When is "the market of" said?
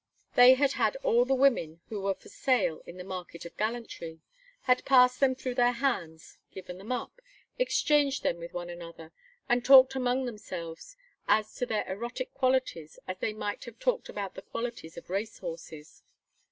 2.97-3.55